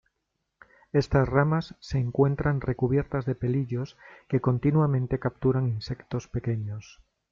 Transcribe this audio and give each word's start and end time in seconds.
Estas 0.93 1.29
ramas 1.29 1.75
se 1.79 1.99
encuentran 1.99 2.59
recubiertas 2.59 3.27
de 3.27 3.35
pelillos 3.35 3.97
que 4.29 4.41
continuamente 4.41 5.19
capturan 5.19 5.67
insectos 5.67 6.27
pequeños. 6.27 7.03